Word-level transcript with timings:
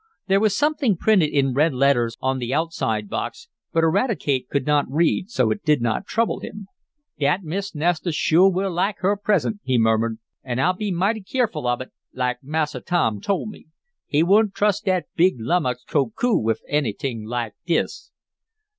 There 0.25 0.39
was 0.39 0.57
something 0.57 0.97
printed 0.97 1.29
in 1.29 1.53
red 1.53 1.75
letters 1.75 2.17
on 2.19 2.39
the 2.39 2.51
outside 2.51 3.07
box, 3.07 3.49
but 3.71 3.83
Eradicate 3.83 4.49
could 4.49 4.65
not 4.65 4.89
read, 4.89 5.29
so 5.29 5.51
it 5.51 5.63
did 5.63 5.79
not 5.79 6.07
trouble 6.07 6.39
him. 6.39 6.65
"Dat 7.19 7.43
Miss 7.43 7.75
Nestor 7.75 8.11
shore 8.11 8.51
will 8.51 8.71
laik 8.71 8.95
her 9.01 9.15
present," 9.15 9.59
he 9.63 9.77
murmured. 9.77 10.17
"An' 10.43 10.57
I'll 10.57 10.73
be 10.73 10.91
mighty 10.91 11.21
keerful 11.21 11.67
ob 11.67 11.81
it' 11.81 11.91
laik 12.15 12.37
Massa 12.41 12.81
Tom 12.81 13.21
tole 13.21 13.45
me. 13.47 13.67
He 14.07 14.23
wouldn't 14.23 14.55
trust 14.55 14.85
dat 14.85 15.05
big 15.15 15.35
lummox 15.37 15.83
Koku 15.83 16.35
wif 16.35 16.61
anyt'ing 16.67 17.25
laik 17.27 17.53
dis." 17.67 18.09